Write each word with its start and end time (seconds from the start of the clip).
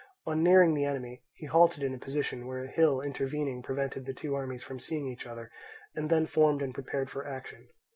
On 0.25 0.41
nearing 0.41 0.73
the 0.73 0.83
enemy, 0.85 1.21
he 1.35 1.45
halted 1.45 1.83
in 1.83 1.93
a 1.93 1.97
position 1.99 2.47
where 2.47 2.63
a 2.63 2.67
hill 2.71 3.01
intervening 3.01 3.61
prevented 3.61 4.03
the 4.07 4.15
two 4.15 4.33
armies 4.33 4.63
from 4.63 4.79
seeing 4.79 5.05
each 5.07 5.27
other, 5.27 5.51
and 5.93 6.09
then 6.09 6.25
formed 6.25 6.63
and 6.63 6.73
prepared 6.73 7.11
for 7.11 7.27
action. 7.27 7.69